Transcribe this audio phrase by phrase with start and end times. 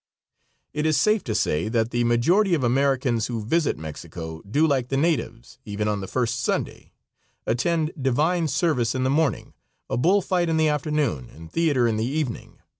[0.73, 4.87] It is safe to say that the majority of Americans who visit Mexico do like
[4.87, 6.91] the natives, even on the first Sunday;
[7.45, 9.53] attend divine service in the morning,
[9.91, 12.57] a bull fight in the afternoon and theater in the evening.